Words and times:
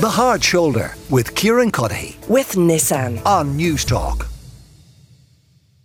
The 0.00 0.08
Hard 0.08 0.42
Shoulder 0.42 0.94
with 1.10 1.34
Kieran 1.34 1.70
Cuddihy 1.70 2.26
with 2.26 2.52
Nissan 2.52 3.22
on 3.26 3.58
Newstalk. 3.58 4.26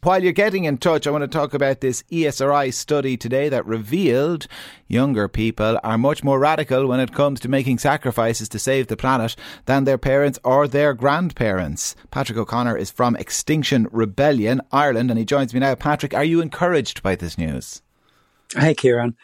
While 0.03 0.23
you're 0.23 0.31
getting 0.31 0.63
in 0.63 0.77
touch, 0.77 1.05
I 1.05 1.09
want 1.09 1.23
to 1.23 1.27
talk 1.27 1.53
about 1.53 1.81
this 1.81 2.01
ESRI 2.03 2.73
study 2.73 3.17
today 3.17 3.49
that 3.49 3.65
revealed 3.65 4.47
younger 4.87 5.27
people 5.27 5.77
are 5.83 5.97
much 5.97 6.23
more 6.23 6.39
radical 6.39 6.87
when 6.87 7.01
it 7.01 7.13
comes 7.13 7.41
to 7.41 7.49
making 7.49 7.79
sacrifices 7.79 8.47
to 8.47 8.57
save 8.57 8.87
the 8.87 8.95
planet 8.95 9.35
than 9.65 9.83
their 9.83 9.97
parents 9.97 10.39
or 10.45 10.65
their 10.65 10.93
grandparents. 10.93 11.93
Patrick 12.09 12.37
O'Connor 12.37 12.77
is 12.77 12.91
from 12.91 13.17
Extinction 13.17 13.85
Rebellion, 13.91 14.61
Ireland, 14.71 15.11
and 15.11 15.19
he 15.19 15.25
joins 15.25 15.53
me 15.53 15.59
now. 15.59 15.75
Patrick, 15.75 16.13
are 16.13 16.23
you 16.23 16.39
encouraged 16.39 17.03
by 17.03 17.15
this 17.15 17.37
news? 17.37 17.81
Hey, 18.55 18.75
Kieran. 18.75 19.17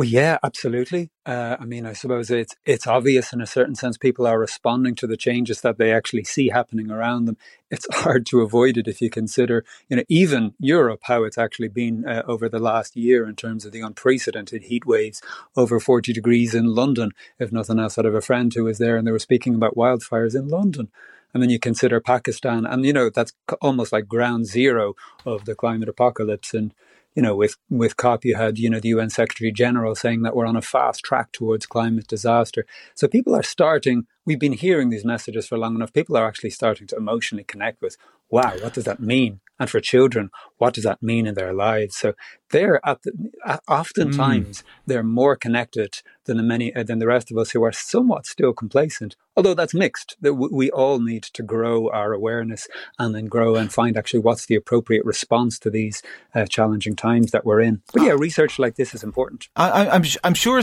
Well, 0.00 0.08
yeah, 0.08 0.38
absolutely. 0.42 1.10
Uh, 1.26 1.58
I 1.60 1.66
mean, 1.66 1.84
I 1.84 1.92
suppose 1.92 2.30
it's 2.30 2.56
it's 2.64 2.86
obvious 2.86 3.34
in 3.34 3.42
a 3.42 3.46
certain 3.46 3.74
sense. 3.74 3.98
People 3.98 4.26
are 4.26 4.38
responding 4.38 4.94
to 4.94 5.06
the 5.06 5.18
changes 5.18 5.60
that 5.60 5.76
they 5.76 5.92
actually 5.92 6.24
see 6.24 6.48
happening 6.48 6.90
around 6.90 7.26
them. 7.26 7.36
It's 7.70 7.86
hard 7.96 8.24
to 8.28 8.40
avoid 8.40 8.78
it 8.78 8.88
if 8.88 9.02
you 9.02 9.10
consider, 9.10 9.62
you 9.90 9.98
know, 9.98 10.04
even 10.08 10.54
Europe, 10.58 11.00
how 11.02 11.24
it's 11.24 11.36
actually 11.36 11.68
been 11.68 12.08
uh, 12.08 12.22
over 12.26 12.48
the 12.48 12.58
last 12.58 12.96
year 12.96 13.28
in 13.28 13.36
terms 13.36 13.66
of 13.66 13.72
the 13.72 13.82
unprecedented 13.82 14.62
heat 14.62 14.86
waves, 14.86 15.20
over 15.54 15.78
forty 15.78 16.14
degrees 16.14 16.54
in 16.54 16.74
London. 16.74 17.10
If 17.38 17.52
nothing 17.52 17.78
else, 17.78 17.98
I 17.98 18.04
have 18.06 18.14
a 18.14 18.22
friend 18.22 18.50
who 18.54 18.64
was 18.64 18.78
there, 18.78 18.96
and 18.96 19.06
they 19.06 19.12
were 19.12 19.18
speaking 19.18 19.54
about 19.54 19.76
wildfires 19.76 20.34
in 20.34 20.48
London. 20.48 20.88
And 21.34 21.42
then 21.42 21.50
you 21.50 21.58
consider 21.58 22.00
Pakistan, 22.00 22.64
and 22.64 22.86
you 22.86 22.94
know 22.94 23.10
that's 23.10 23.34
almost 23.60 23.92
like 23.92 24.08
ground 24.08 24.46
zero 24.46 24.94
of 25.26 25.44
the 25.44 25.54
climate 25.54 25.90
apocalypse. 25.90 26.54
And 26.54 26.72
you 27.14 27.22
know, 27.22 27.34
with 27.34 27.56
with 27.68 27.96
COP, 27.96 28.24
you 28.24 28.36
had 28.36 28.58
you 28.58 28.70
know 28.70 28.80
the 28.80 28.88
UN 28.88 29.10
Secretary 29.10 29.52
General 29.52 29.94
saying 29.94 30.22
that 30.22 30.36
we're 30.36 30.46
on 30.46 30.56
a 30.56 30.62
fast 30.62 31.04
track 31.04 31.32
towards 31.32 31.66
climate 31.66 32.06
disaster. 32.06 32.66
So 32.94 33.08
people 33.08 33.34
are 33.34 33.42
starting. 33.42 34.06
We've 34.24 34.38
been 34.38 34.52
hearing 34.52 34.90
these 34.90 35.04
messages 35.04 35.48
for 35.48 35.58
long 35.58 35.74
enough. 35.74 35.92
People 35.92 36.16
are 36.16 36.26
actually 36.26 36.50
starting 36.50 36.86
to 36.88 36.96
emotionally 36.96 37.44
connect 37.44 37.82
with, 37.82 37.96
wow, 38.28 38.52
what 38.60 38.74
does 38.74 38.84
that 38.84 39.00
mean? 39.00 39.40
And 39.60 39.68
for 39.68 39.78
children, 39.78 40.30
what 40.56 40.74
does 40.74 40.84
that 40.84 41.02
mean 41.02 41.26
in 41.26 41.34
their 41.34 41.52
lives? 41.52 41.96
So 41.96 42.14
they're 42.50 42.80
at 42.84 43.02
the, 43.02 43.30
oftentimes 43.68 44.62
mm. 44.62 44.64
they're 44.86 45.02
more 45.02 45.36
connected 45.36 45.98
than 46.24 46.38
the 46.38 46.42
many 46.42 46.74
uh, 46.74 46.82
than 46.82 46.98
the 46.98 47.06
rest 47.06 47.30
of 47.30 47.36
us 47.36 47.50
who 47.50 47.62
are 47.62 47.70
somewhat 47.70 48.26
still 48.26 48.54
complacent. 48.54 49.16
Although 49.36 49.54
that's 49.54 49.74
mixed. 49.74 50.16
That 50.22 50.34
we 50.34 50.70
all 50.70 50.98
need 50.98 51.22
to 51.24 51.42
grow 51.42 51.90
our 51.90 52.12
awareness 52.12 52.68
and 52.98 53.14
then 53.14 53.26
grow 53.26 53.54
and 53.54 53.72
find 53.72 53.96
actually 53.96 54.20
what's 54.20 54.46
the 54.46 54.56
appropriate 54.56 55.04
response 55.04 55.58
to 55.60 55.70
these 55.70 56.02
uh, 56.34 56.46
challenging 56.46 56.96
times 56.96 57.30
that 57.30 57.44
we're 57.44 57.60
in. 57.60 57.82
But 57.92 58.02
yeah, 58.02 58.12
research 58.18 58.58
like 58.58 58.76
this 58.76 58.94
is 58.94 59.04
important. 59.04 59.48
I, 59.56 59.86
am 59.86 60.02
I'm, 60.02 60.04
I'm 60.24 60.34
sure 60.34 60.62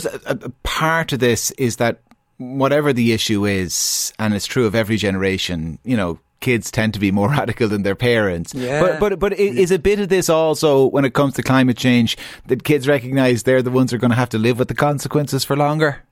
part 0.63 1.13
of 1.13 1.19
this 1.19 1.51
is 1.51 1.77
that 1.77 1.99
whatever 2.37 2.93
the 2.93 3.13
issue 3.13 3.45
is, 3.45 4.13
and 4.19 4.33
it's 4.33 4.45
true 4.45 4.65
of 4.65 4.75
every 4.75 4.97
generation, 4.97 5.79
you 5.83 5.97
know, 5.97 6.19
kids 6.39 6.71
tend 6.71 6.93
to 6.93 6.99
be 6.99 7.11
more 7.11 7.29
radical 7.39 7.67
than 7.67 7.83
their 7.83 7.95
parents. 7.95 8.53
Yeah. 8.53 8.79
But 8.79 8.99
but 8.99 9.19
but 9.19 9.33
is 9.33 9.71
a 9.71 9.79
bit 9.79 9.99
of 9.99 10.09
this 10.09 10.29
also 10.29 10.87
when 10.87 11.05
it 11.05 11.13
comes 11.13 11.33
to 11.35 11.43
climate 11.43 11.77
change 11.77 12.17
that 12.47 12.63
kids 12.63 12.87
recognise 12.87 13.43
they're 13.43 13.61
the 13.61 13.71
ones 13.71 13.91
who 13.91 13.97
are 13.97 13.99
going 13.99 14.11
to 14.11 14.17
have 14.17 14.29
to 14.29 14.37
live 14.37 14.59
with 14.59 14.67
the 14.67 14.75
consequences 14.75 15.43
for 15.43 15.55
longer? 15.55 16.03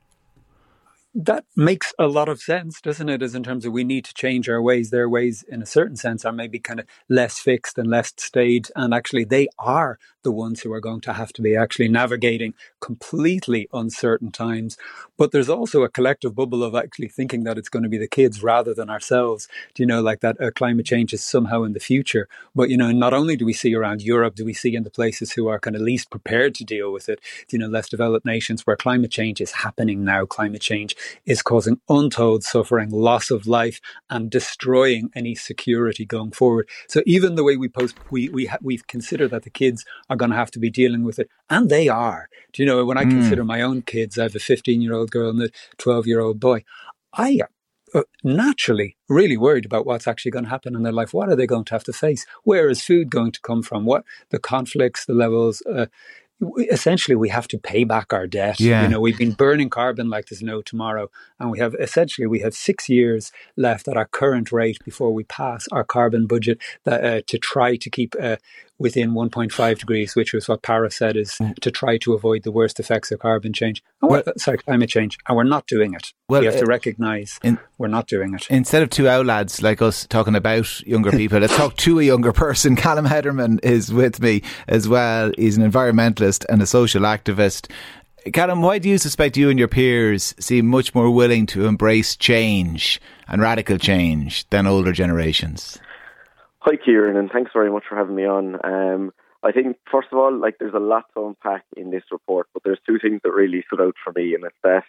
That 1.17 1.45
makes 1.55 1.93
a 1.97 2.07
lot 2.07 2.27
of 2.27 2.41
sense, 2.41 2.81
doesn't 2.81 3.07
it? 3.07 3.21
As 3.21 3.35
in 3.35 3.43
terms 3.43 3.65
of 3.65 3.71
we 3.71 3.85
need 3.85 4.03
to 4.03 4.13
change 4.13 4.49
our 4.49 4.61
ways. 4.61 4.89
Their 4.89 5.07
ways, 5.07 5.45
in 5.47 5.61
a 5.61 5.65
certain 5.65 5.95
sense, 5.95 6.25
are 6.25 6.33
maybe 6.33 6.59
kind 6.59 6.81
of 6.81 6.87
less 7.07 7.39
fixed 7.39 7.77
and 7.77 7.89
less 7.89 8.11
staid. 8.17 8.67
And 8.75 8.93
actually, 8.93 9.23
they 9.23 9.47
are 9.57 9.97
the 10.23 10.31
ones 10.33 10.61
who 10.61 10.73
are 10.73 10.81
going 10.81 10.99
to 11.01 11.13
have 11.13 11.31
to 11.33 11.41
be 11.41 11.55
actually 11.55 11.87
navigating 11.87 12.53
completely 12.81 13.69
uncertain 13.71 14.29
times. 14.29 14.75
But 15.17 15.31
there's 15.31 15.47
also 15.49 15.83
a 15.83 15.89
collective 15.89 16.35
bubble 16.35 16.63
of 16.63 16.75
actually 16.75 17.07
thinking 17.07 17.45
that 17.45 17.57
it's 17.57 17.69
going 17.69 17.83
to 17.83 17.89
be 17.89 17.97
the 17.97 18.07
kids 18.07 18.43
rather 18.43 18.73
than 18.73 18.89
ourselves. 18.89 19.47
Do 19.73 19.83
you 19.83 19.87
know, 19.87 20.01
like 20.01 20.19
that 20.19 20.41
uh, 20.41 20.51
climate 20.51 20.85
change 20.85 21.13
is 21.13 21.23
somehow 21.23 21.63
in 21.63 21.71
the 21.71 21.79
future. 21.79 22.27
But, 22.53 22.69
you 22.69 22.75
know, 22.75 22.91
not 22.91 23.13
only 23.13 23.37
do 23.37 23.45
we 23.45 23.53
see 23.53 23.73
around 23.73 24.01
Europe, 24.01 24.35
do 24.35 24.43
we 24.43 24.53
see 24.53 24.75
in 24.75 24.83
the 24.83 24.89
places 24.89 25.31
who 25.31 25.47
are 25.47 25.59
kind 25.59 25.77
of 25.77 25.81
least 25.81 26.09
prepared 26.09 26.55
to 26.55 26.65
deal 26.65 26.91
with 26.91 27.07
it, 27.07 27.21
you 27.51 27.59
know, 27.59 27.67
less 27.67 27.87
developed 27.87 28.25
nations 28.25 28.67
where 28.67 28.75
climate 28.75 29.11
change 29.11 29.39
is 29.39 29.51
happening 29.51 30.03
now. 30.03 30.25
Climate 30.25 30.61
change 30.61 30.95
is 31.25 31.41
causing 31.41 31.79
untold 31.89 32.43
suffering, 32.43 32.89
loss 32.89 33.31
of 33.31 33.47
life, 33.47 33.79
and 34.09 34.29
destroying 34.29 35.09
any 35.15 35.35
security 35.35 36.05
going 36.05 36.31
forward. 36.31 36.69
So 36.87 37.01
even 37.05 37.35
the 37.35 37.43
way 37.43 37.57
we 37.57 37.69
post, 37.69 37.95
we 38.11 38.29
we 38.29 38.45
ha- 38.45 38.57
we've 38.61 38.87
considered 38.87 39.31
that 39.31 39.43
the 39.43 39.49
kids 39.49 39.85
are 40.09 40.15
going 40.15 40.31
to 40.31 40.37
have 40.37 40.51
to 40.51 40.59
be 40.59 40.69
dealing 40.69 41.03
with 41.03 41.19
it, 41.19 41.29
and 41.49 41.69
they 41.69 41.87
are. 41.87 42.29
Do 42.53 42.61
you 42.61 42.67
know? 42.67 42.85
When 42.85 42.97
I 42.97 43.05
mm. 43.05 43.11
consider 43.11 43.43
my 43.43 43.61
own 43.61 43.81
kids, 43.81 44.17
I 44.17 44.23
have 44.23 44.35
a 44.35 44.39
15 44.39 44.81
year 44.81 44.93
old 44.93 45.11
girl 45.11 45.29
and 45.29 45.41
a 45.41 45.49
12 45.77 46.07
year 46.07 46.19
old 46.19 46.39
boy. 46.39 46.63
I 47.13 47.39
uh, 47.93 48.03
naturally 48.23 48.97
really 49.07 49.37
worried 49.37 49.65
about 49.65 49.85
what's 49.85 50.07
actually 50.07 50.31
going 50.31 50.43
to 50.43 50.49
happen 50.49 50.75
in 50.75 50.83
their 50.83 50.91
life. 50.91 51.13
What 51.13 51.29
are 51.29 51.35
they 51.35 51.47
going 51.47 51.65
to 51.65 51.73
have 51.73 51.83
to 51.85 51.93
face? 51.93 52.25
Where 52.43 52.69
is 52.69 52.83
food 52.83 53.09
going 53.09 53.31
to 53.31 53.41
come 53.41 53.63
from? 53.63 53.85
What 53.85 54.03
the 54.31 54.39
conflicts, 54.39 55.05
the 55.05 55.13
levels, 55.13 55.61
uh, 55.61 55.85
essentially 56.69 57.15
we 57.15 57.29
have 57.29 57.47
to 57.47 57.57
pay 57.57 57.83
back 57.83 58.13
our 58.13 58.27
debt. 58.27 58.59
Yeah. 58.59 58.83
You 58.83 58.89
know, 58.89 58.99
we've 58.99 59.17
been 59.17 59.31
burning 59.31 59.69
carbon 59.69 60.09
like 60.09 60.27
there's 60.27 60.41
no 60.41 60.61
tomorrow. 60.61 61.09
And 61.39 61.49
we 61.49 61.59
have 61.59 61.75
essentially 61.79 62.27
we 62.27 62.39
have 62.39 62.53
six 62.53 62.89
years 62.89 63.31
left 63.55 63.87
at 63.87 63.97
our 63.97 64.05
current 64.05 64.51
rate 64.51 64.77
before 64.83 65.13
we 65.13 65.23
pass 65.23 65.67
our 65.71 65.83
carbon 65.83 66.27
budget 66.27 66.59
that, 66.83 67.03
uh, 67.03 67.21
to 67.27 67.37
try 67.37 67.77
to 67.77 67.89
keep 67.89 68.15
uh, 68.21 68.37
within 68.77 69.11
1.5 69.11 69.79
degrees, 69.79 70.15
which 70.15 70.33
was 70.33 70.47
what 70.47 70.61
Paris 70.61 70.97
said 70.97 71.15
is 71.15 71.37
to 71.61 71.71
try 71.71 71.97
to 71.99 72.13
avoid 72.13 72.43
the 72.43 72.51
worst 72.51 72.79
effects 72.79 73.11
of 73.11 73.19
carbon 73.19 73.53
change. 73.53 73.81
Well, 74.01 74.23
sorry, 74.37 74.57
climate 74.57 74.89
change. 74.89 75.17
And 75.27 75.37
we're 75.37 75.43
not 75.43 75.65
doing 75.67 75.93
it. 75.93 76.13
Well, 76.27 76.41
we 76.41 76.47
have 76.47 76.57
to 76.57 76.65
uh, 76.65 76.67
recognize 76.67 77.39
in, 77.43 77.57
we're 77.77 77.87
not 77.87 78.07
doing 78.07 78.33
it. 78.33 78.47
Instead 78.49 78.83
of 78.83 78.89
two 78.89 79.07
old 79.07 79.27
lads 79.27 79.61
like 79.61 79.81
us 79.81 80.05
talking 80.07 80.35
about 80.35 80.81
younger 80.81 81.11
people, 81.17 81.39
let's 81.39 81.55
talk 81.55 81.77
to 81.77 81.99
a 81.99 82.03
younger 82.03 82.33
person. 82.33 82.75
Caillum 82.85 83.05
Hedderman 83.05 83.63
is 83.63 83.93
with 83.93 84.21
me 84.21 84.41
as 84.67 84.87
well. 84.87 85.31
He's 85.37 85.57
an 85.57 85.69
environmentalist 85.69 86.45
and 86.49 86.61
a 86.61 86.67
social 86.67 87.03
activist. 87.03 87.71
Caillum, 88.33 88.63
why 88.63 88.79
do 88.79 88.89
you 88.89 88.97
suspect 88.97 89.37
you 89.37 89.51
and 89.51 89.59
your 89.59 89.67
peers 89.67 90.33
seem 90.39 90.65
much 90.65 90.95
more 90.95 91.11
willing 91.11 91.45
to 91.45 91.67
embrace 91.67 92.15
change 92.15 92.99
and 93.27 93.39
radical 93.39 93.77
change 93.77 94.49
than 94.49 94.65
older 94.65 94.91
generations? 94.91 95.77
Hi, 96.67 96.77
Kieran, 96.77 97.15
and 97.15 97.29
thanks 97.29 97.51
very 97.53 97.71
much 97.71 97.83
for 97.87 97.95
having 97.95 98.15
me 98.15 98.25
on. 98.25 98.55
Um, 98.65 99.11
I 99.43 99.51
think, 99.51 99.77
first 99.91 100.07
of 100.11 100.17
all, 100.17 100.35
like 100.35 100.55
there's 100.57 100.73
a 100.73 100.79
lot 100.79 101.03
to 101.13 101.27
unpack 101.27 101.63
in 101.77 101.91
this 101.91 102.01
report, 102.11 102.47
but 102.55 102.63
there's 102.63 102.79
two 102.87 102.97
things 102.97 103.21
that 103.23 103.33
really 103.33 103.63
stood 103.67 103.81
out 103.81 103.93
for 104.03 104.11
me, 104.15 104.33
and 104.33 104.43
it's 104.43 104.57
that 104.63 104.83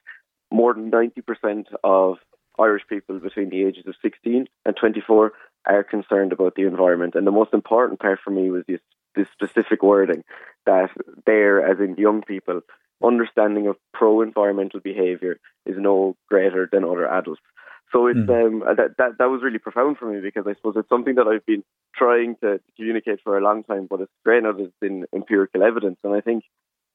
more 0.50 0.72
than 0.72 0.90
90% 0.90 1.66
of 1.84 2.16
Irish 2.58 2.84
people 2.88 3.18
between 3.18 3.50
the 3.50 3.62
ages 3.62 3.84
of 3.86 3.94
16 4.00 4.46
and 4.64 4.74
24 4.74 5.32
are 5.66 5.84
concerned 5.84 6.32
about 6.32 6.54
the 6.54 6.62
environment. 6.62 7.14
And 7.14 7.26
the 7.26 7.30
most 7.30 7.52
important 7.52 8.00
part 8.00 8.20
for 8.24 8.30
me 8.30 8.48
was 8.50 8.64
this, 8.66 8.80
this 9.14 9.28
specific 9.34 9.82
wording 9.82 10.24
that 10.64 10.88
there, 11.26 11.62
as 11.62 11.78
in 11.78 11.96
young 11.96 12.22
people, 12.22 12.62
understanding 13.04 13.66
of 13.66 13.76
pro 13.92 14.22
environmental 14.22 14.80
behaviour 14.80 15.36
is 15.66 15.76
no 15.78 16.16
greater 16.30 16.66
than 16.72 16.84
other 16.84 17.06
adults. 17.06 17.42
So 17.92 18.08
it's 18.08 18.18
mm. 18.18 18.46
um, 18.46 18.76
that, 18.76 18.96
that 18.98 19.18
that 19.18 19.26
was 19.26 19.42
really 19.42 19.58
profound 19.58 19.98
for 19.98 20.10
me 20.10 20.20
because 20.20 20.44
I 20.46 20.54
suppose 20.54 20.74
it's 20.76 20.88
something 20.88 21.14
that 21.16 21.28
I've 21.28 21.46
been 21.46 21.62
trying 21.94 22.36
to 22.42 22.60
communicate 22.76 23.20
for 23.22 23.38
a 23.38 23.42
long 23.42 23.62
time, 23.62 23.86
but 23.88 24.00
it's 24.00 24.12
great 24.24 24.42
now 24.42 24.52
that 24.52 24.62
it's 24.62 24.80
been 24.80 25.06
empirical 25.14 25.62
evidence. 25.62 25.98
And 26.02 26.14
I 26.14 26.20
think 26.20 26.44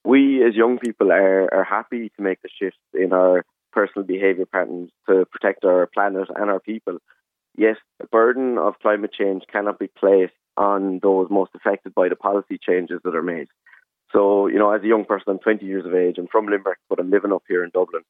we 0.04 0.44
as 0.46 0.56
young 0.56 0.80
people 0.80 1.12
are 1.12 1.54
are 1.54 1.64
happy 1.64 2.12
to 2.16 2.22
make 2.22 2.42
the 2.42 2.50
shift 2.60 2.78
in 2.94 3.14
our 3.14 3.46
personal 3.72 4.06
behaviour 4.06 4.46
patterns 4.46 4.92
to 5.08 5.26
protect 5.32 5.64
our 5.64 5.88
planet 5.94 6.28
and 6.36 6.50
our 6.50 6.60
people. 6.60 6.98
Yes, 7.58 7.78
the 8.00 8.08
burden 8.08 8.58
of 8.58 8.80
climate 8.82 9.14
change 9.18 9.44
cannot 9.52 9.80
be 9.80 9.88
placed 9.88 10.34
on 10.58 11.00
those 11.02 11.28
most 11.30 11.52
affected 11.56 11.94
by 11.94 12.10
the 12.10 12.16
policy 12.16 12.60
changes 12.62 13.00
that 13.04 13.16
are 13.16 13.24
made. 13.24 13.48
So, 14.14 14.48
you 14.48 14.60
know, 14.60 14.72
as 14.72 14.84
a 14.84 14.88
young 14.88 15.06
person, 15.06 15.32
I'm 15.32 15.40
20 15.40 15.66
years 15.66 15.86
of 15.86 15.96
age. 15.96 16.18
I'm 16.18 16.28
from 16.28 16.48
Limerick, 16.48 16.80
but 16.90 17.00
I'm 17.00 17.10
living 17.10 17.32
up 17.32 17.44
here 17.48 17.64
in 17.64 17.72
Dublin. 17.74 18.04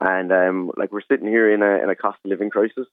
And 0.00 0.30
um, 0.30 0.70
like 0.76 0.92
we're 0.92 1.00
sitting 1.10 1.28
here 1.28 1.52
in 1.52 1.62
a, 1.62 1.82
in 1.82 1.90
a 1.90 1.96
cost 1.96 2.18
of 2.24 2.30
living 2.30 2.50
crisis 2.50 2.86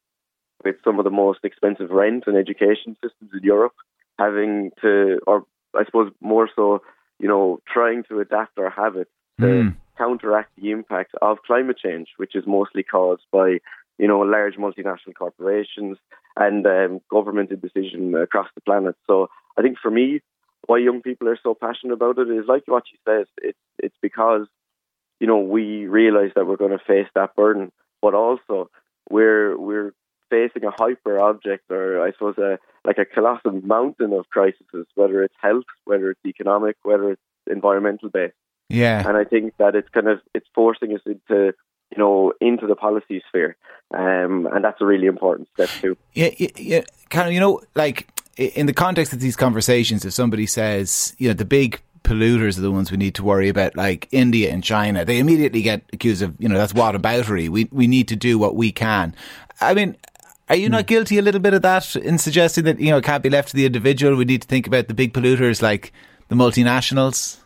with 0.64 0.76
some 0.84 1.00
of 1.00 1.04
the 1.04 1.12
most 1.12 1.40
expensive 1.44 1.90
rent 1.90 2.24
and 2.28 2.38
education 2.38 2.96
systems 3.04 3.32
in 3.34 3.44
Europe, 3.44 3.74
having 4.18 4.72
to, 4.82 5.20
or 5.28 5.46
I 5.76 5.84
suppose 5.86 6.12
more 6.22 6.50
so, 6.56 6.82
you 7.20 7.28
know, 7.28 7.60
trying 7.72 8.04
to 8.10 8.22
adapt 8.22 8.58
our 8.58 8.70
habits 8.70 9.12
to 9.40 9.46
mm. 9.46 9.76
counteract 9.98 10.52
the 10.56 10.72
impact 10.72 11.14
of 11.22 11.40
climate 11.46 11.78
change, 11.84 12.10
which 12.18 12.36
is 12.36 12.46
mostly 12.48 12.84
caused 12.84 13.24
by, 13.32 13.58
you 13.98 14.08
know, 14.08 14.20
large 14.20 14.56
multinational 14.56 15.16
corporations 15.18 15.98
and 16.38 16.66
um, 16.66 17.02
government 17.12 17.50
decision 17.62 18.16
across 18.16 18.48
the 18.56 18.62
planet. 18.62 18.96
So 19.08 19.28
I 19.58 19.62
think 19.62 19.78
for 19.82 19.92
me, 19.92 20.22
why 20.66 20.78
young 20.78 21.02
people 21.02 21.28
are 21.28 21.40
so 21.44 21.54
passionate 21.54 21.94
about 21.94 22.18
it 22.18 22.30
is 22.30 22.46
like 22.48 22.64
what 22.68 22.84
you 22.92 22.98
said. 23.06 23.26
It's 23.42 23.58
it's 23.80 23.96
because 24.02 24.48
you 25.24 25.28
know, 25.28 25.40
we 25.40 25.88
realize 25.88 26.32
that 26.36 26.46
we're 26.46 26.58
going 26.58 26.78
to 26.78 26.84
face 26.86 27.08
that 27.16 27.34
burden, 27.34 27.72
but 28.02 28.14
also 28.14 28.70
we're 29.10 29.58
we're 29.58 29.94
facing 30.30 30.66
a 30.66 30.72
hyper 30.72 31.18
object, 31.18 31.72
or 31.72 32.06
I 32.06 32.12
suppose 32.12 32.38
a 32.38 32.60
like 32.84 32.98
a 32.98 33.06
colossal 33.06 33.54
mountain 33.62 34.12
of 34.12 34.28
crises, 34.30 34.68
whether 34.96 35.24
it's 35.24 35.34
health, 35.42 35.64
whether 35.86 36.12
it's 36.12 36.20
economic, 36.26 36.76
whether 36.84 37.12
it's 37.12 37.22
environmental 37.50 38.10
based. 38.10 38.34
Yeah, 38.68 39.08
and 39.08 39.16
I 39.16 39.24
think 39.24 39.54
that 39.60 39.76
it's 39.76 39.88
kind 39.94 40.10
of 40.10 40.20
it's 40.36 40.46
forcing 40.54 40.94
us 40.94 41.02
into 41.06 41.54
you 41.92 41.98
know, 41.98 42.34
into 42.42 42.68
the 42.68 42.76
policy 42.76 43.24
sphere. 43.30 43.56
Um, 43.98 44.50
and 44.52 44.62
that's 44.62 44.82
a 44.82 44.86
really 44.86 45.08
important 45.08 45.48
step 45.54 45.70
too. 45.80 45.96
Yeah, 46.12 46.32
yeah, 46.38 46.50
yeah. 46.58 46.82
Kind 47.12 47.28
of, 47.28 47.34
you 47.34 47.40
know, 47.40 47.62
like 47.76 48.10
in 48.36 48.66
the 48.66 48.74
context 48.74 49.14
of 49.14 49.22
these 49.22 49.38
conversations, 49.38 50.04
if 50.04 50.12
somebody 50.12 50.48
says, 50.48 51.16
you 51.18 51.30
know, 51.30 51.34
the 51.34 51.46
big 51.46 51.82
polluters 52.04 52.58
are 52.58 52.62
the 52.62 52.72
ones 52.72 52.92
we 52.92 52.98
need 52.98 53.16
to 53.16 53.24
worry 53.24 53.50
about, 53.50 53.76
like 53.76 54.08
India 54.12 54.52
and 54.52 54.64
China, 54.64 55.06
they 55.06 55.20
immediately 55.20 55.62
get 55.62 55.84
accused 55.94 56.22
of, 56.22 56.36
you 56.40 56.50
know, 56.50 56.58
that's 56.58 56.74
whataboutery. 56.74 57.50
We 57.50 57.68
we 57.72 57.88
need 57.88 58.08
to 58.10 58.16
do 58.16 58.38
what 58.38 58.56
we 58.56 58.72
can. 58.72 59.16
I 59.62 59.74
mean, 59.74 59.96
are 60.50 60.56
you 60.56 60.70
not 60.70 60.88
guilty 60.88 61.18
a 61.18 61.22
little 61.22 61.40
bit 61.40 61.54
of 61.54 61.62
that 61.62 61.96
in 61.96 62.18
suggesting 62.18 62.66
that 62.66 62.80
you 62.80 62.92
know 62.92 62.98
it 62.98 63.04
can't 63.04 63.24
be 63.24 63.30
left 63.30 63.50
to 63.50 63.56
the 63.56 63.66
individual? 63.66 64.16
We 64.16 64.26
need 64.26 64.42
to 64.42 64.48
think 64.48 64.68
about 64.68 64.88
the 64.88 64.94
big 64.94 65.14
polluters 65.14 65.62
like 65.62 65.94
the 66.28 66.36
multinationals. 66.36 67.40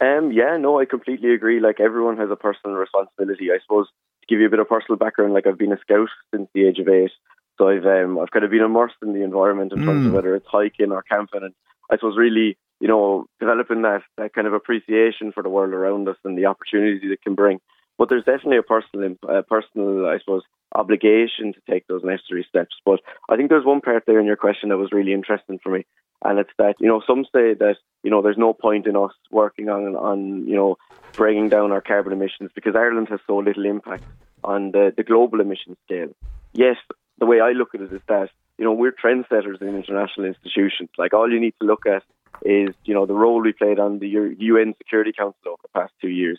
Um, 0.00 0.32
yeah, 0.32 0.56
no, 0.58 0.78
I 0.80 0.84
completely 0.84 1.32
agree. 1.34 1.60
Like 1.60 1.80
everyone 1.80 2.16
has 2.18 2.30
a 2.30 2.36
personal 2.36 2.76
responsibility. 2.76 3.50
I 3.50 3.58
suppose 3.62 3.86
to 4.20 4.26
give 4.28 4.40
you 4.40 4.46
a 4.46 4.50
bit 4.50 4.58
of 4.58 4.68
personal 4.68 4.98
background, 4.98 5.32
like 5.32 5.46
I've 5.46 5.58
been 5.58 5.72
a 5.72 5.78
scout 5.78 6.08
since 6.34 6.48
the 6.54 6.66
age 6.66 6.78
of 6.78 6.88
eight, 6.88 7.12
so 7.58 7.68
I've 7.68 7.86
um, 7.86 8.18
I've 8.18 8.30
kind 8.30 8.44
of 8.44 8.50
been 8.50 8.62
immersed 8.62 8.96
in 9.02 9.12
the 9.14 9.22
environment 9.22 9.72
in 9.72 9.84
terms 9.84 10.06
of 10.06 10.12
Mm. 10.12 10.14
whether 10.14 10.34
it's 10.34 10.46
hiking 10.46 10.92
or 10.92 11.02
camping, 11.02 11.42
and 11.42 11.54
I 11.90 11.96
suppose 11.96 12.16
really 12.16 12.56
you 12.80 12.88
know 12.88 13.26
developing 13.40 13.82
that 13.82 14.02
that 14.18 14.34
kind 14.34 14.46
of 14.46 14.52
appreciation 14.54 15.32
for 15.32 15.42
the 15.42 15.48
world 15.48 15.72
around 15.72 16.08
us 16.08 16.16
and 16.24 16.36
the 16.36 16.46
opportunities 16.46 17.10
it 17.10 17.22
can 17.22 17.34
bring. 17.34 17.60
But 17.96 18.08
there's 18.08 18.24
definitely 18.24 18.56
a 18.56 18.62
personal, 18.62 19.14
personal, 19.48 20.06
I 20.06 20.18
suppose, 20.18 20.42
obligation 20.74 21.52
to 21.52 21.60
take 21.70 21.86
those 21.86 22.02
necessary 22.02 22.44
steps. 22.48 22.74
But 22.84 23.00
I 23.28 23.36
think 23.36 23.50
there's 23.50 23.64
one 23.64 23.80
part 23.80 24.04
there 24.06 24.18
in 24.18 24.26
your 24.26 24.36
question 24.36 24.70
that 24.70 24.76
was 24.76 24.90
really 24.90 25.12
interesting 25.12 25.60
for 25.62 25.70
me, 25.70 25.86
and 26.24 26.38
it's 26.38 26.50
that 26.58 26.74
you 26.80 26.88
know 26.88 27.02
some 27.06 27.24
say 27.24 27.54
that 27.54 27.76
you 28.02 28.10
know 28.10 28.22
there's 28.22 28.38
no 28.38 28.52
point 28.52 28.86
in 28.86 28.96
us 28.96 29.12
working 29.30 29.68
on 29.68 29.94
on 29.94 30.46
you 30.48 30.56
know 30.56 30.76
bringing 31.12 31.48
down 31.48 31.70
our 31.70 31.80
carbon 31.80 32.12
emissions 32.12 32.50
because 32.54 32.74
Ireland 32.74 33.08
has 33.10 33.20
so 33.26 33.36
little 33.36 33.64
impact 33.64 34.04
on 34.42 34.72
the, 34.72 34.92
the 34.94 35.04
global 35.04 35.40
emission 35.40 35.76
scale. 35.84 36.10
Yes, 36.52 36.76
the 37.18 37.26
way 37.26 37.40
I 37.40 37.52
look 37.52 37.74
at 37.74 37.80
it 37.80 37.92
is 37.92 38.02
that 38.08 38.30
you 38.58 38.64
know 38.64 38.72
we're 38.72 38.92
trendsetters 38.92 39.60
in 39.60 39.68
international 39.68 40.26
institutions. 40.26 40.90
Like 40.98 41.12
all 41.14 41.30
you 41.30 41.40
need 41.40 41.54
to 41.60 41.66
look 41.66 41.86
at 41.86 42.02
is 42.42 42.74
you 42.84 42.94
know 42.94 43.06
the 43.06 43.14
role 43.14 43.40
we 43.42 43.52
played 43.52 43.78
on 43.78 43.98
the 43.98 44.08
UN 44.38 44.74
Security 44.78 45.12
Council 45.12 45.40
over 45.46 45.62
the 45.62 45.68
past 45.80 45.92
two 46.00 46.08
years, 46.08 46.38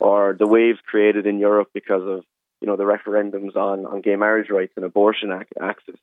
or 0.00 0.34
the 0.38 0.46
waves 0.46 0.78
created 0.86 1.26
in 1.26 1.38
Europe 1.38 1.68
because 1.72 2.02
of 2.02 2.24
you 2.60 2.66
know 2.66 2.76
the 2.76 2.84
referendums 2.84 3.56
on, 3.56 3.86
on 3.86 4.00
gay 4.00 4.16
marriage 4.16 4.50
rights 4.50 4.72
and 4.76 4.84
abortion 4.84 5.30
ac- 5.32 5.46
access. 5.60 5.96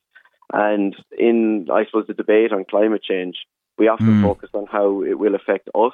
And 0.52 0.96
in 1.18 1.68
I 1.72 1.86
suppose 1.86 2.08
the 2.08 2.14
debate 2.14 2.52
on 2.52 2.66
climate 2.66 3.04
change, 3.04 3.38
we 3.78 3.88
often 3.88 4.08
Mm. 4.08 4.22
focus 4.22 4.50
on 4.54 4.68
how 4.68 5.02
it 5.04 5.18
will 5.18 5.36
affect 5.36 5.68
us, 5.74 5.94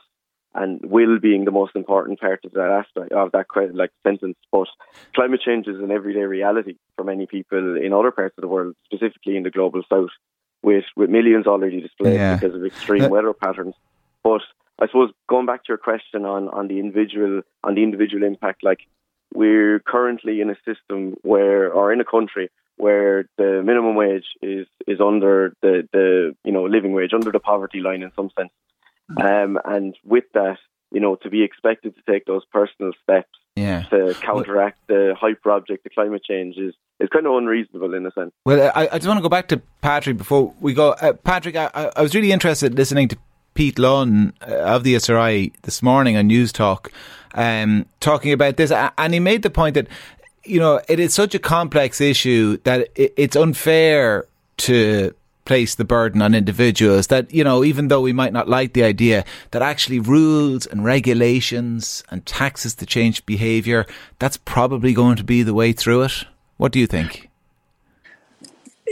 and 0.56 0.80
will 0.84 1.20
being 1.20 1.46
the 1.46 1.52
most 1.52 1.76
important 1.76 2.20
part 2.20 2.44
of 2.44 2.52
that 2.54 2.72
aspect 2.72 3.12
of 3.12 3.32
that 3.32 3.46
like 3.74 3.92
sentence. 4.04 4.38
But 4.52 4.68
climate 5.14 5.42
change 5.46 5.68
is 5.68 5.80
an 5.80 5.92
everyday 5.92 6.22
reality 6.24 6.76
for 6.96 7.04
many 7.04 7.28
people 7.28 7.78
in 7.78 7.94
other 7.94 8.12
parts 8.12 8.36
of 8.38 8.42
the 8.42 8.48
world, 8.48 8.76
specifically 8.86 9.38
in 9.38 9.44
the 9.44 9.52
global 9.52 9.84
south, 9.90 10.10
with 10.64 10.86
with 10.96 11.10
millions 11.10 11.48
already 11.48 11.82
displaced 11.82 12.16
Yeah. 12.16 12.36
because 12.36 12.56
of 12.56 12.66
extreme 12.66 13.10
weather 13.10 13.34
patterns. 13.34 13.76
But 14.24 14.42
I 14.80 14.88
suppose 14.88 15.12
going 15.28 15.46
back 15.46 15.64
to 15.66 15.70
your 15.70 15.78
question 15.78 16.26
on, 16.26 16.48
on 16.50 16.68
the 16.68 16.80
individual 16.80 17.42
on 17.64 17.76
the 17.76 17.84
individual 17.84 18.24
impact, 18.24 18.64
like 18.64 18.80
we're 19.34 19.80
currently 19.80 20.42
in 20.42 20.50
a 20.50 20.56
system 20.66 21.16
where 21.22 21.72
or 21.72 21.94
in 21.94 22.02
a 22.02 22.06
country 22.06 22.50
where 22.78 23.26
the 23.38 23.62
minimum 23.64 23.96
wage 23.96 24.26
is 24.42 24.66
is 24.88 25.00
under 25.02 25.54
the, 25.62 25.88
the 25.92 26.36
you 26.44 26.52
know 26.52 26.64
living 26.64 26.94
wage, 26.94 27.12
under 27.14 27.32
the 27.32 27.40
poverty 27.40 27.82
line 27.82 28.02
in 28.02 28.12
some 28.16 28.32
sense. 28.38 28.52
Um, 29.18 29.60
and 29.66 29.96
with 30.04 30.26
that, 30.34 30.58
you 30.92 31.00
know, 31.00 31.16
to 31.18 31.30
be 31.30 31.44
expected 31.44 31.96
to 31.96 32.02
take 32.12 32.26
those 32.26 32.44
personal 32.52 32.92
steps 33.04 33.30
Yeah. 33.56 33.84
to 33.90 34.14
counteract 34.22 34.80
the 34.88 35.16
hyper 35.20 35.52
object 35.52 35.86
of 35.86 35.92
climate 35.94 36.24
change 36.24 36.58
is, 36.58 36.74
is 37.00 37.10
kind 37.10 37.26
of 37.28 37.34
unreasonable 37.34 37.94
in 37.94 38.06
a 38.06 38.12
sense. 38.12 38.32
Well, 38.46 38.72
I, 38.76 38.88
I 38.92 38.98
just 38.98 39.08
want 39.08 39.18
to 39.20 39.22
go 39.24 39.30
back 39.30 39.48
to 39.50 39.62
Patrick 39.82 40.18
before 40.18 40.54
we 40.60 40.74
go. 40.74 40.92
Uh, 40.92 41.14
Patrick, 41.14 41.56
I, 41.56 41.70
I- 41.74 41.92
I 41.98 42.02
was 42.02 42.14
really 42.16 42.32
interested 42.32 42.76
listening 42.76 43.08
to 43.10 43.18
Pete 43.56 43.78
Lunn 43.80 44.34
uh, 44.48 44.54
of 44.56 44.84
the 44.84 44.96
ESRI 44.96 45.54
this 45.64 45.82
morning 45.84 46.16
on 46.18 46.30
Newstalk, 46.30 46.90
um, 47.34 47.86
talking 48.00 48.32
about 48.32 48.58
this, 48.58 48.72
and 48.72 49.14
he 49.14 49.20
made 49.20 49.42
the 49.42 49.50
point 49.50 49.74
that 49.76 49.88
you 50.46 50.60
know 50.60 50.80
it 50.88 51.00
is 51.00 51.14
such 51.14 51.36
a 51.36 51.40
complex 51.40 52.00
issue 52.00 52.58
that 52.64 52.88
it, 52.96 53.14
it's 53.18 53.36
unfair 53.36 54.26
to 54.58 55.14
place 55.50 55.74
the 55.76 55.90
burden 55.98 56.22
on 56.22 56.36
individuals 56.36 57.08
that 57.08 57.34
you 57.34 57.44
know 57.44 57.64
even 57.64 57.88
though 57.90 58.04
we 58.10 58.14
might 58.22 58.34
not 58.38 58.48
like 58.58 58.74
the 58.74 58.84
idea 58.84 59.26
that 59.52 59.64
actually 59.72 60.00
rules 60.00 60.68
and 60.72 60.86
regulations 60.96 62.04
and 62.12 62.24
taxes 62.26 62.76
to 62.76 62.86
change 62.86 63.26
behavior 63.26 63.82
that's 64.20 64.38
probably 64.38 64.94
going 64.94 65.18
to 65.18 65.24
be 65.24 65.42
the 65.44 65.58
way 65.62 65.74
through 65.74 66.04
it 66.04 66.16
what 66.58 66.72
do 66.72 66.80
you 66.80 66.88
think 66.96 67.30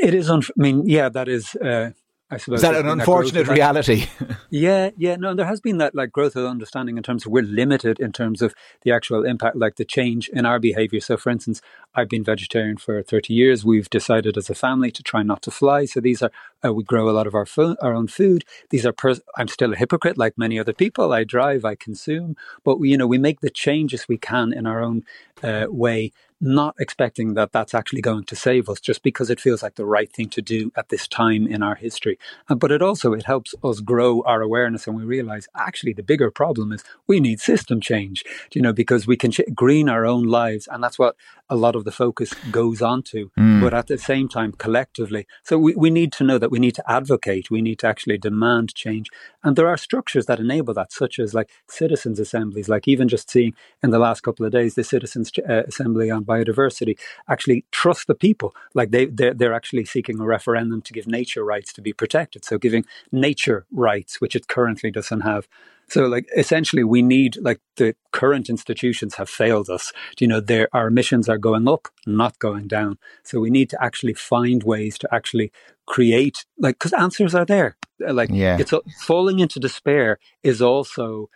It 0.07 0.13
is. 0.13 0.30
Unf- 0.30 0.51
I 0.57 0.62
mean, 0.62 0.77
yeah, 0.88 1.09
that 1.09 1.27
is. 1.27 1.56
Uh, 1.56 1.92
I 2.30 2.36
suppose 2.38 2.58
Is 2.58 2.62
that 2.64 2.76
an 2.76 2.88
unfortunate 2.90 3.46
that- 3.48 3.54
reality? 3.54 4.08
Yeah, 4.50 4.92
yeah, 4.98 5.16
no, 5.18 5.30
and 5.30 5.40
there 5.40 5.46
has 5.46 5.60
been 5.62 5.78
that 5.80 5.94
like 5.96 6.12
growth 6.12 6.36
of 6.36 6.46
understanding 6.46 6.98
in 6.98 7.04
terms 7.04 7.26
of 7.26 7.32
we're 7.32 7.44
limited 7.44 8.00
in 8.00 8.12
terms 8.12 8.42
of 8.42 8.54
the 8.82 8.92
actual 8.92 9.26
impact, 9.26 9.56
like 9.56 9.76
the 9.76 9.86
change 9.86 10.30
in 10.30 10.46
our 10.46 10.58
behavior. 10.60 11.00
So, 11.02 11.16
for 11.18 11.30
instance, 11.30 11.62
I've 11.96 12.10
been 12.10 12.24
vegetarian 12.24 12.78
for 12.78 13.02
30 13.02 13.34
years. 13.34 13.66
We've 13.66 13.90
decided 13.90 14.38
as 14.38 14.50
a 14.50 14.56
family 14.56 14.92
to 14.92 15.04
try 15.04 15.24
not 15.24 15.42
to 15.44 15.52
fly. 15.52 15.86
So 15.86 16.00
these 16.02 16.22
are, 16.22 16.32
uh, 16.66 16.74
we 16.74 16.84
grow 16.84 17.10
a 17.10 17.12
lot 17.12 17.28
of 17.28 17.36
our, 17.36 17.46
fo- 17.46 17.76
our 17.82 17.94
own 17.94 18.08
food. 18.08 18.44
These 18.70 18.86
are, 18.86 18.94
pers- 18.94 19.22
I'm 19.38 19.48
still 19.48 19.74
a 19.74 19.76
hypocrite 19.78 20.18
like 20.18 20.38
many 20.38 20.58
other 20.60 20.74
people. 20.74 21.12
I 21.14 21.24
drive, 21.24 21.64
I 21.66 21.76
consume, 21.76 22.36
but 22.64 22.80
we, 22.80 22.90
you 22.90 22.98
know, 22.98 23.08
we 23.08 23.18
make 23.18 23.42
the 23.42 23.50
changes 23.50 24.08
we 24.08 24.18
can 24.18 24.54
in 24.54 24.66
our 24.66 24.82
own 24.82 25.04
uh, 25.44 25.68
way, 25.70 26.12
not 26.39 26.75
expecting 26.80 27.34
that 27.34 27.51
that's 27.51 27.74
actually 27.74 28.01
going 28.01 28.24
to 28.25 28.36
save 28.36 28.69
us 28.69 28.80
just 28.80 29.01
because 29.01 29.30
it 29.30 29.39
feels 29.39 29.63
like 29.63 29.75
the 29.75 29.86
right 29.86 30.12
thing 30.12 30.30
to 30.30 30.42
do 30.42 30.72
at 30.75 30.89
this 30.89 31.07
time 31.07 31.48
in 31.48 31.63
our 31.63 31.75
history. 31.75 32.19
Uh, 32.48 32.56
but 32.56 32.72
it 32.72 32.81
also, 32.81 33.13
it 33.13 33.25
helps 33.25 33.56
us 33.63 33.80
grow 33.80 34.22
our 34.24 34.42
awareness 34.42 34.88
and 34.88 34.95
we 34.95 35.04
realize 35.04 35.48
actually 35.56 35.94
the 35.94 36.04
bigger 36.04 36.30
problem 36.30 36.72
is 36.72 36.84
we 37.07 37.19
need 37.19 37.39
system 37.39 37.81
change, 37.81 38.24
you 38.54 38.62
know, 38.62 38.74
because 38.74 39.07
we 39.07 39.18
can 39.18 39.31
ch- 39.31 39.42
green 39.56 39.89
our 39.89 40.06
own 40.06 40.24
lives. 40.24 40.68
And 40.72 40.84
that's 40.84 41.00
what 41.00 41.16
a 41.50 41.56
lot 41.56 41.75
of 41.75 41.86
the 41.86 41.92
focus 41.92 42.34
goes 42.51 42.81
on 42.81 43.01
to. 43.04 43.31
But 43.62 43.74
at 43.74 43.88
the 43.88 43.98
same 43.98 44.28
time, 44.28 44.51
collectively. 44.51 45.25
So 45.44 45.57
we, 45.57 45.74
we 45.75 45.90
need 45.90 46.12
to 46.13 46.24
know 46.24 46.38
that 46.38 46.51
we 46.51 46.60
need 46.60 46.75
to 46.75 46.92
advocate. 46.92 47.50
We 47.50 47.62
need 47.62 47.80
to 47.80 47.88
actually 47.88 48.18
demand 48.18 48.75
change. 48.75 49.10
And 49.44 49.56
there 49.56 49.68
are 49.68 49.78
structures 49.78 50.25
that 50.28 50.40
enable 50.40 50.74
that, 50.75 50.92
such 50.92 51.19
as 51.19 51.33
like 51.33 51.50
citizens' 51.68 52.19
assemblies, 52.19 52.69
like 52.69 52.88
even 52.88 53.07
just 53.07 53.30
seeing 53.30 53.54
in 53.81 53.90
the 53.90 54.00
last 54.00 54.22
couple 54.22 54.45
of 54.45 54.51
days, 54.51 54.75
the 54.75 54.83
Citizens 54.83 55.31
uh, 55.50 55.63
Assembly 55.68 56.12
on 56.12 56.24
Biodiversity 56.32 56.96
actually 57.34 57.60
trust 57.72 58.04
the 58.08 58.16
people. 58.28 58.50
Like 58.80 58.90
they, 58.92 59.06
they're, 59.18 59.36
they're 59.40 59.57
actually 59.60 59.86
seeking 59.86 60.19
a 60.19 60.26
referendum 60.26 60.81
to 60.84 60.94
give 60.94 61.07
nature 61.07 61.44
rights 61.54 61.74
to 61.74 61.81
be 61.81 61.94
protected. 61.94 62.46
So 62.46 62.57
giving 62.57 62.86
nature 63.12 63.60
rights, 63.72 64.22
which 64.22 64.36
it 64.36 64.48
currently 64.48 64.92
doesn't 64.92 65.22
have. 65.22 65.44
So, 65.90 66.06
like, 66.06 66.28
essentially, 66.36 66.84
we 66.84 67.02
need, 67.02 67.38
like, 67.50 67.62
the 67.78 67.96
current 68.12 68.50
institutions 68.50 69.16
have 69.16 69.30
failed 69.30 69.69
us. 69.69 69.94
You 70.19 70.28
know, 70.28 70.42
their, 70.42 70.68
our 70.74 70.88
emissions 70.88 71.30
are 71.30 71.38
going 71.38 71.66
up, 71.66 71.88
not 72.06 72.34
going 72.40 72.68
down. 72.68 72.98
So, 73.24 73.40
we 73.40 73.50
need 73.50 73.69
to 73.69 73.81
actually 73.81 74.14
find 74.14 74.64
ways 74.64 74.98
to 74.98 75.07
actually 75.14 75.50
create, 75.86 76.46
like, 76.60 76.76
because 76.78 76.92
answers 76.92 77.34
are 77.34 77.46
there. 77.46 77.78
Uh, 78.06 78.14
Like, 78.14 78.31
Yeah. 78.34 78.57
it's 78.60 78.74
falling 79.06 79.40
into 79.40 79.62
despair 79.62 80.19
is 80.44 80.62
also, 80.62 81.30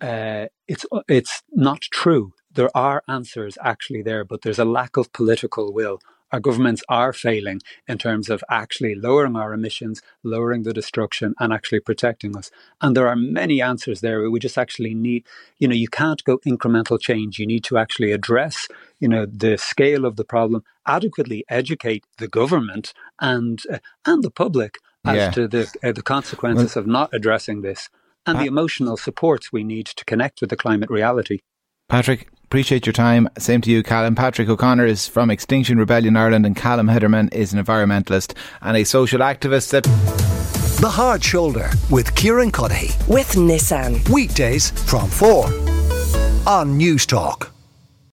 uh, 0.00 0.46
it's 0.68 0.86
it's 1.08 1.42
not 1.50 1.80
true. 2.02 2.32
There 2.54 2.70
are 2.76 3.02
answers 3.08 3.56
actually 3.62 4.02
there, 4.02 4.24
but 4.24 4.42
there's 4.42 4.58
a 4.58 4.64
lack 4.64 4.96
of 4.96 5.12
political 5.12 5.72
will. 5.72 6.00
Our 6.32 6.40
governments 6.40 6.82
are 6.88 7.12
failing 7.12 7.60
in 7.86 7.98
terms 7.98 8.30
of 8.30 8.42
actually 8.48 8.94
lowering 8.94 9.36
our 9.36 9.52
emissions, 9.52 10.00
lowering 10.22 10.62
the 10.62 10.72
destruction, 10.72 11.34
and 11.38 11.52
actually 11.52 11.80
protecting 11.80 12.34
us. 12.36 12.50
And 12.80 12.96
there 12.96 13.06
are 13.06 13.16
many 13.16 13.60
answers 13.60 14.00
there. 14.00 14.30
We 14.30 14.40
just 14.40 14.56
actually 14.56 14.94
need, 14.94 15.26
you 15.58 15.68
know, 15.68 15.74
you 15.74 15.88
can't 15.88 16.24
go 16.24 16.38
incremental 16.38 16.98
change. 16.98 17.38
You 17.38 17.46
need 17.46 17.64
to 17.64 17.76
actually 17.76 18.12
address, 18.12 18.66
you 18.98 19.08
know, 19.08 19.26
the 19.26 19.58
scale 19.58 20.06
of 20.06 20.16
the 20.16 20.24
problem, 20.24 20.64
adequately 20.86 21.44
educate 21.50 22.04
the 22.16 22.28
government 22.28 22.94
and 23.20 23.62
uh, 23.70 23.78
and 24.06 24.22
the 24.24 24.30
public 24.30 24.78
as 25.04 25.16
Yeah. 25.16 25.30
to 25.32 25.48
the 25.48 25.62
uh, 25.84 25.92
the 25.92 26.02
consequences 26.02 26.76
of 26.76 26.86
not 26.86 27.10
addressing 27.12 27.60
this 27.60 27.90
and 28.26 28.38
the 28.38 28.46
emotional 28.46 28.96
supports 28.96 29.52
we 29.52 29.64
need 29.64 29.86
to 29.86 30.04
connect 30.04 30.40
with 30.40 30.50
the 30.50 30.56
climate 30.56 30.90
reality. 30.90 31.40
Patrick, 31.92 32.28
appreciate 32.44 32.86
your 32.86 32.94
time. 32.94 33.28
Same 33.36 33.60
to 33.60 33.70
you, 33.70 33.82
Caillum. 33.82 34.14
Patrick 34.14 34.48
O'Connor 34.48 34.86
is 34.86 35.06
from 35.06 35.30
Extinction 35.30 35.76
Rebellion 35.76 36.16
Ireland, 36.16 36.46
and 36.46 36.56
Caillum 36.56 36.86
Hedderman 36.86 37.30
is 37.34 37.52
an 37.52 37.62
environmentalist 37.62 38.34
and 38.62 38.78
a 38.78 38.84
social 38.84 39.20
activist. 39.20 39.72
That 39.72 39.84
The 40.80 40.88
Hard 40.88 41.22
Shoulder 41.22 41.68
with 41.90 42.14
Kieran 42.14 42.50
Cuddihy. 42.50 42.96
with 43.06 43.32
Nissan. 43.32 44.08
Weekdays 44.08 44.70
from 44.70 45.10
4 45.10 45.44
on 46.46 46.78
Newstalk. 46.80 47.50